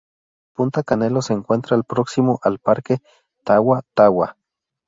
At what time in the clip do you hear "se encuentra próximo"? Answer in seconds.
1.21-2.39